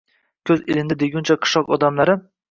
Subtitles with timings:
[0.49, 2.17] Ko‘zi ilindi deguncha qishloq odamlari